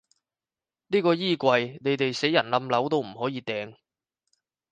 [0.87, 3.75] 呢個衣櫃，你哋死人冧樓都唔可以掟